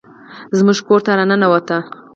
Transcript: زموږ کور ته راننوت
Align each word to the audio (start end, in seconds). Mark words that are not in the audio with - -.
زموږ 0.57 0.77
کور 0.87 0.99
ته 1.05 1.11
راننوت 1.17 1.67